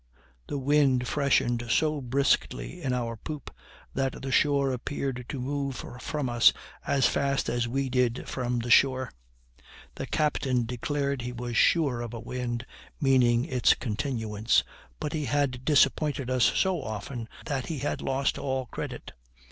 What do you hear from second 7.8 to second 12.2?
did from the shore. The captain declared he was sure of a